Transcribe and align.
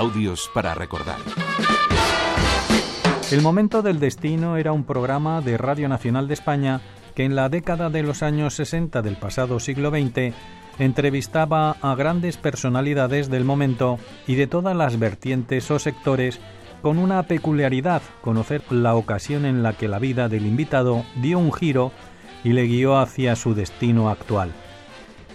Audios 0.00 0.50
para 0.54 0.74
recordar. 0.74 1.18
El 3.30 3.42
momento 3.42 3.82
del 3.82 4.00
destino 4.00 4.56
era 4.56 4.72
un 4.72 4.84
programa 4.84 5.42
de 5.42 5.58
Radio 5.58 5.90
Nacional 5.90 6.26
de 6.26 6.32
España 6.32 6.80
que 7.14 7.24
en 7.24 7.36
la 7.36 7.50
década 7.50 7.90
de 7.90 8.02
los 8.02 8.22
años 8.22 8.54
60 8.54 9.02
del 9.02 9.16
pasado 9.16 9.60
siglo 9.60 9.90
XX 9.90 10.34
entrevistaba 10.78 11.76
a 11.82 11.94
grandes 11.96 12.38
personalidades 12.38 13.28
del 13.28 13.44
momento 13.44 13.98
y 14.26 14.36
de 14.36 14.46
todas 14.46 14.74
las 14.74 14.98
vertientes 14.98 15.70
o 15.70 15.78
sectores 15.78 16.40
con 16.80 16.98
una 16.98 17.24
peculiaridad, 17.24 18.00
conocer 18.22 18.62
la 18.70 18.94
ocasión 18.94 19.44
en 19.44 19.62
la 19.62 19.74
que 19.74 19.86
la 19.86 19.98
vida 19.98 20.30
del 20.30 20.46
invitado 20.46 21.04
dio 21.16 21.38
un 21.38 21.52
giro 21.52 21.92
y 22.42 22.54
le 22.54 22.62
guió 22.62 22.96
hacia 22.98 23.36
su 23.36 23.52
destino 23.52 24.08
actual. 24.08 24.50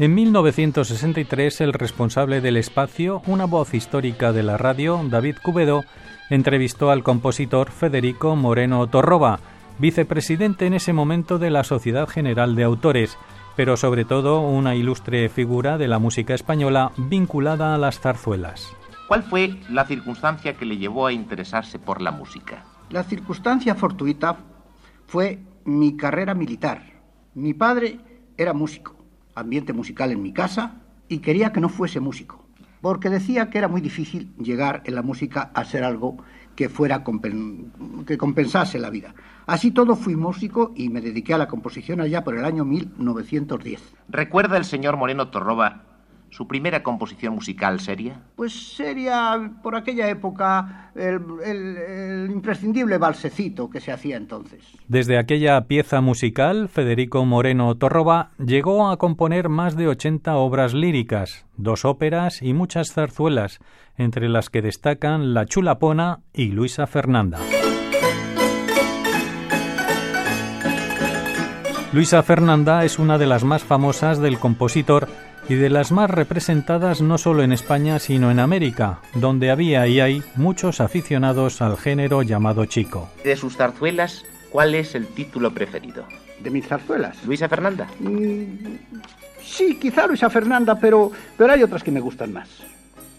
En 0.00 0.12
1963, 0.12 1.60
el 1.60 1.72
responsable 1.72 2.40
del 2.40 2.56
espacio, 2.56 3.22
una 3.28 3.44
voz 3.44 3.74
histórica 3.74 4.32
de 4.32 4.42
la 4.42 4.56
radio, 4.56 5.00
David 5.08 5.36
Cubedo, 5.40 5.84
entrevistó 6.30 6.90
al 6.90 7.04
compositor 7.04 7.70
Federico 7.70 8.34
Moreno 8.34 8.88
Torroba, 8.88 9.38
vicepresidente 9.78 10.66
en 10.66 10.74
ese 10.74 10.92
momento 10.92 11.38
de 11.38 11.50
la 11.50 11.62
Sociedad 11.62 12.08
General 12.08 12.56
de 12.56 12.64
Autores, 12.64 13.16
pero 13.54 13.76
sobre 13.76 14.04
todo 14.04 14.40
una 14.40 14.74
ilustre 14.74 15.28
figura 15.28 15.78
de 15.78 15.86
la 15.86 16.00
música 16.00 16.34
española 16.34 16.90
vinculada 16.96 17.72
a 17.72 17.78
las 17.78 18.00
zarzuelas. 18.00 18.72
¿Cuál 19.06 19.22
fue 19.22 19.60
la 19.70 19.86
circunstancia 19.86 20.54
que 20.54 20.66
le 20.66 20.76
llevó 20.76 21.06
a 21.06 21.12
interesarse 21.12 21.78
por 21.78 22.02
la 22.02 22.10
música? 22.10 22.64
La 22.90 23.04
circunstancia 23.04 23.76
fortuita 23.76 24.38
fue 25.06 25.38
mi 25.64 25.96
carrera 25.96 26.34
militar. 26.34 26.82
Mi 27.34 27.54
padre 27.54 28.00
era 28.36 28.52
músico, 28.52 29.03
ambiente 29.34 29.72
musical 29.72 30.12
en 30.12 30.22
mi 30.22 30.32
casa, 30.32 30.80
y 31.08 31.18
quería 31.18 31.52
que 31.52 31.60
no 31.60 31.68
fuese 31.68 32.00
músico, 32.00 32.44
porque 32.80 33.10
decía 33.10 33.50
que 33.50 33.58
era 33.58 33.68
muy 33.68 33.80
difícil 33.80 34.34
llegar 34.36 34.82
en 34.84 34.94
la 34.94 35.02
música 35.02 35.50
a 35.54 35.64
ser 35.64 35.84
algo 35.84 36.16
que 36.56 36.68
fuera 36.68 37.04
que 38.06 38.18
compensase 38.18 38.78
la 38.78 38.90
vida. 38.90 39.14
Así 39.46 39.70
todo 39.70 39.96
fui 39.96 40.16
músico 40.16 40.72
y 40.76 40.88
me 40.88 41.00
dediqué 41.00 41.34
a 41.34 41.38
la 41.38 41.48
composición 41.48 42.00
allá 42.00 42.24
por 42.24 42.36
el 42.36 42.44
año 42.44 42.64
1910. 42.64 43.94
¿Recuerda 44.08 44.56
el 44.56 44.64
señor 44.64 44.96
Moreno 44.96 45.28
Torroba 45.28 45.93
¿Su 46.34 46.48
primera 46.48 46.82
composición 46.82 47.36
musical 47.36 47.78
seria? 47.78 48.20
Pues 48.34 48.74
sería, 48.74 49.52
por 49.62 49.76
aquella 49.76 50.08
época, 50.08 50.90
el, 50.96 52.28
imprescindible 52.28 52.98
balsecito 52.98 53.70
que 53.70 53.78
se 53.78 53.92
hacía 53.92 54.16
entonces. 54.16 54.64
Desde 54.88 55.16
aquella 55.16 55.60
pieza 55.68 56.00
musical, 56.00 56.68
Federico 56.68 57.24
Moreno 57.24 57.76
Torroba 57.76 58.32
llegó 58.44 58.88
a 58.88 58.96
componer 58.96 59.48
más 59.48 59.76
de 59.76 59.86
80 59.86 60.34
obras 60.34 60.74
líricas, 60.74 61.46
dos 61.56 61.84
óperas 61.84 62.42
y 62.42 62.52
muchas 62.52 62.92
zarzuelas, 62.92 63.60
entre 63.96 64.28
las 64.28 64.50
que 64.50 64.60
destacan 64.60 65.34
La 65.34 65.46
Chulapona 65.46 66.18
y 66.32 66.46
Luisa 66.46 66.88
Fernanda. 66.88 67.38
Luisa 71.94 72.24
Fernanda 72.24 72.84
es 72.84 72.98
una 72.98 73.18
de 73.18 73.26
las 73.26 73.44
más 73.44 73.62
famosas 73.62 74.18
del 74.18 74.40
compositor 74.40 75.06
y 75.48 75.54
de 75.54 75.70
las 75.70 75.92
más 75.92 76.10
representadas 76.10 77.00
no 77.00 77.18
solo 77.18 77.44
en 77.44 77.52
España 77.52 78.00
sino 78.00 78.32
en 78.32 78.40
América, 78.40 78.98
donde 79.14 79.52
había 79.52 79.86
y 79.86 80.00
hay 80.00 80.20
muchos 80.34 80.80
aficionados 80.80 81.62
al 81.62 81.76
género 81.76 82.22
llamado 82.22 82.64
chico. 82.64 83.08
De 83.22 83.36
sus 83.36 83.56
zarzuelas, 83.56 84.24
¿cuál 84.50 84.74
es 84.74 84.96
el 84.96 85.06
título 85.06 85.54
preferido? 85.54 86.04
¿De 86.40 86.50
mis 86.50 86.66
zarzuelas? 86.66 87.24
¿Luisa 87.26 87.48
Fernanda? 87.48 87.86
Mm, 88.00 88.42
sí, 89.40 89.78
quizá 89.80 90.08
Luisa 90.08 90.28
Fernanda, 90.28 90.74
pero, 90.74 91.12
pero 91.38 91.52
hay 91.52 91.62
otras 91.62 91.84
que 91.84 91.92
me 91.92 92.00
gustan 92.00 92.32
más. 92.32 92.48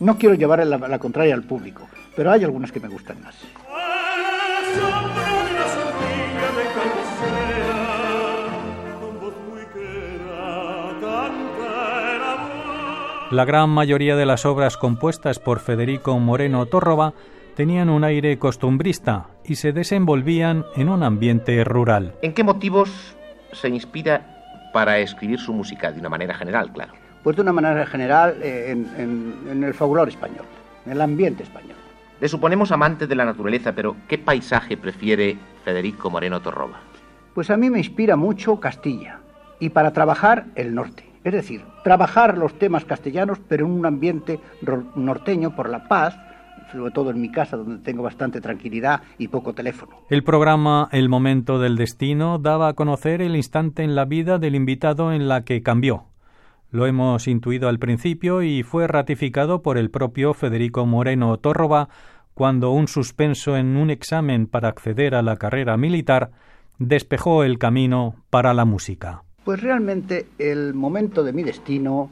No 0.00 0.16
quiero 0.16 0.34
llevar 0.34 0.66
la, 0.66 0.78
la 0.78 0.98
contraria 0.98 1.34
al 1.34 1.42
público, 1.42 1.90
pero 2.16 2.32
hay 2.32 2.42
algunas 2.42 2.72
que 2.72 2.80
me 2.80 2.88
gustan 2.88 3.20
más. 3.22 3.34
La 13.32 13.46
gran 13.46 13.70
mayoría 13.70 14.14
de 14.14 14.26
las 14.26 14.44
obras 14.44 14.76
compuestas 14.76 15.38
por 15.38 15.58
Federico 15.60 16.18
Moreno 16.18 16.66
Tórroba 16.66 17.14
tenían 17.56 17.88
un 17.88 18.04
aire 18.04 18.38
costumbrista 18.38 19.28
y 19.42 19.54
se 19.54 19.72
desenvolvían 19.72 20.66
en 20.76 20.90
un 20.90 21.02
ambiente 21.02 21.64
rural. 21.64 22.12
¿En 22.20 22.34
qué 22.34 22.44
motivos 22.44 23.16
se 23.52 23.70
inspira 23.70 24.70
para 24.74 24.98
escribir 24.98 25.40
su 25.40 25.54
música 25.54 25.90
de 25.90 26.00
una 26.00 26.10
manera 26.10 26.34
general, 26.34 26.74
claro? 26.74 26.92
Pues 27.22 27.34
de 27.34 27.40
una 27.40 27.54
manera 27.54 27.86
general 27.86 28.36
eh, 28.42 28.70
en, 28.70 29.64
el 29.64 29.72
fabulor 29.72 30.10
español, 30.10 30.44
en 30.84 30.92
el 30.92 31.00
ambiente 31.00 31.42
español. 31.42 31.78
Le 32.20 32.28
suponemos 32.28 32.70
amante 32.70 33.06
de 33.06 33.14
la 33.14 33.24
naturaleza, 33.24 33.72
pero 33.72 33.96
¿qué 34.08 34.18
paisaje 34.18 34.76
prefiere 34.76 35.38
Federico 35.64 36.10
Moreno 36.10 36.42
Torroba? 36.42 36.80
Pues 37.32 37.48
a 37.48 37.56
mí 37.56 37.70
me 37.70 37.78
inspira 37.78 38.14
mucho 38.14 38.60
Castilla 38.60 39.20
y 39.58 39.70
para 39.70 39.94
trabajar 39.94 40.44
el 40.54 40.74
norte. 40.74 41.11
Es 41.24 41.32
decir, 41.32 41.64
trabajar 41.84 42.36
los 42.36 42.58
temas 42.58 42.84
castellanos, 42.84 43.38
pero 43.48 43.66
en 43.66 43.72
un 43.72 43.86
ambiente 43.86 44.40
norteño 44.96 45.54
por 45.54 45.68
la 45.68 45.86
paz, 45.86 46.18
sobre 46.72 46.90
todo 46.90 47.10
en 47.10 47.20
mi 47.20 47.30
casa, 47.30 47.56
donde 47.56 47.82
tengo 47.82 48.02
bastante 48.02 48.40
tranquilidad 48.40 49.02
y 49.18 49.28
poco 49.28 49.52
teléfono. 49.52 49.92
El 50.10 50.24
programa 50.24 50.88
El 50.90 51.08
Momento 51.08 51.58
del 51.58 51.76
Destino 51.76 52.38
daba 52.38 52.68
a 52.68 52.72
conocer 52.74 53.22
el 53.22 53.36
instante 53.36 53.82
en 53.82 53.94
la 53.94 54.04
vida 54.04 54.38
del 54.38 54.54
invitado 54.54 55.12
en 55.12 55.28
la 55.28 55.44
que 55.44 55.62
cambió. 55.62 56.06
Lo 56.70 56.86
hemos 56.86 57.28
intuido 57.28 57.68
al 57.68 57.78
principio 57.78 58.42
y 58.42 58.62
fue 58.62 58.86
ratificado 58.86 59.62
por 59.62 59.76
el 59.76 59.90
propio 59.90 60.32
Federico 60.32 60.86
Moreno 60.86 61.36
Tórroba 61.36 61.90
cuando 62.34 62.70
un 62.70 62.88
suspenso 62.88 63.58
en 63.58 63.76
un 63.76 63.90
examen 63.90 64.46
para 64.46 64.68
acceder 64.68 65.14
a 65.14 65.22
la 65.22 65.36
carrera 65.36 65.76
militar 65.76 66.30
despejó 66.78 67.44
el 67.44 67.58
camino 67.58 68.16
para 68.30 68.54
la 68.54 68.64
música. 68.64 69.22
Pues 69.44 69.60
realmente 69.60 70.28
el 70.38 70.72
momento 70.72 71.24
de 71.24 71.32
mi 71.32 71.42
destino 71.42 72.10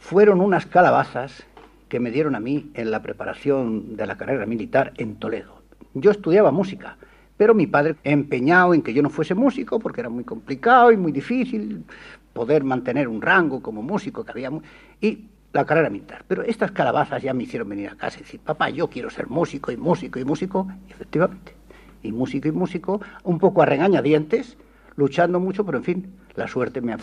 fueron 0.00 0.40
unas 0.40 0.66
calabazas 0.66 1.46
que 1.88 2.00
me 2.00 2.10
dieron 2.10 2.34
a 2.34 2.40
mí 2.40 2.72
en 2.74 2.90
la 2.90 3.00
preparación 3.00 3.96
de 3.96 4.06
la 4.06 4.16
carrera 4.16 4.44
militar 4.44 4.92
en 4.96 5.14
Toledo. 5.14 5.62
Yo 5.94 6.10
estudiaba 6.10 6.50
música, 6.50 6.96
pero 7.36 7.54
mi 7.54 7.68
padre 7.68 7.94
empeñado 8.02 8.74
en 8.74 8.82
que 8.82 8.92
yo 8.92 9.02
no 9.02 9.08
fuese 9.08 9.36
músico 9.36 9.78
porque 9.78 10.00
era 10.00 10.10
muy 10.10 10.24
complicado 10.24 10.90
y 10.90 10.96
muy 10.96 11.12
difícil 11.12 11.84
poder 12.32 12.64
mantener 12.64 13.06
un 13.06 13.22
rango 13.22 13.62
como 13.62 13.80
músico 13.80 14.24
que 14.24 14.32
había 14.32 14.50
y 15.00 15.26
la 15.52 15.64
carrera 15.64 15.90
militar. 15.90 16.24
Pero 16.26 16.42
estas 16.42 16.72
calabazas 16.72 17.22
ya 17.22 17.32
me 17.34 17.44
hicieron 17.44 17.68
venir 17.68 17.90
a 17.90 17.94
casa 17.94 18.18
y 18.18 18.22
decir, 18.22 18.40
papá, 18.40 18.70
yo 18.70 18.90
quiero 18.90 19.10
ser 19.10 19.28
músico 19.28 19.70
y 19.70 19.76
músico 19.76 20.18
y 20.18 20.24
músico, 20.24 20.66
efectivamente, 20.90 21.54
y 22.02 22.10
músico 22.10 22.48
y 22.48 22.52
músico, 22.52 23.00
un 23.22 23.38
poco 23.38 23.62
a 23.62 23.66
regañadientes, 23.66 24.56
luchando 24.96 25.38
mucho, 25.38 25.64
pero 25.64 25.78
en 25.78 25.84
fin, 25.84 26.23
la 26.36 26.48
suerte 26.48 26.80
me 26.80 26.92
ha. 26.92 26.98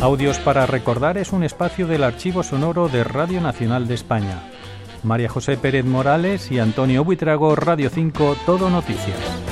Audios 0.00 0.38
para 0.40 0.66
recordar 0.66 1.16
es 1.18 1.32
un 1.32 1.44
espacio 1.44 1.86
del 1.86 2.02
archivo 2.02 2.42
sonoro 2.42 2.88
de 2.88 3.04
Radio 3.04 3.40
Nacional 3.40 3.86
de 3.86 3.94
España. 3.94 4.42
María 5.04 5.28
José 5.28 5.56
Pérez 5.56 5.84
Morales 5.84 6.50
y 6.50 6.58
Antonio 6.58 7.04
Buitrago, 7.04 7.54
Radio 7.54 7.90
5, 7.90 8.36
Todo 8.46 8.70
Noticias. 8.70 9.51